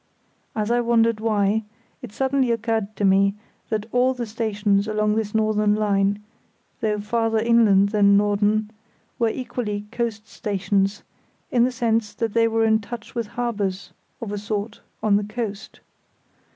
As 0.55 0.71
I 0.71 0.81
wondered 0.81 1.19
why, 1.19 1.61
it 2.01 2.11
suddenly 2.11 2.49
occurred 2.49 2.95
to 2.95 3.05
me 3.05 3.35
that 3.69 3.85
all 3.91 4.15
the 4.15 4.25
stations 4.25 4.87
along 4.87 5.13
this 5.13 5.35
northern 5.35 5.75
line, 5.75 6.23
though 6.79 6.99
farther 6.99 7.37
inland 7.37 7.89
than 7.89 8.17
Norden, 8.17 8.71
were 9.19 9.29
equally 9.29 9.85
"coast 9.91 10.27
stations", 10.27 11.03
in 11.51 11.65
the 11.65 11.71
sense 11.71 12.15
that 12.15 12.33
they 12.33 12.47
were 12.47 12.65
in 12.65 12.79
touch 12.79 13.13
with 13.13 13.27
harbours 13.27 13.93
(of 14.21 14.31
a 14.31 14.39
sort) 14.39 14.81
on 15.03 15.17
the 15.17 15.23
coast. 15.23 15.81